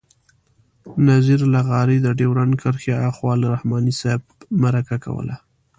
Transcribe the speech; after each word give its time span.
نذیر 1.07 1.41
لغاري 1.53 1.97
د 2.01 2.07
ډیورنډ 2.19 2.53
کرښې 2.61 2.93
آخوا 3.09 3.33
له 3.41 3.47
رحماني 3.53 3.93
صاحب 4.01 4.23
مرکه 4.63 4.95
کوله. 5.05 5.35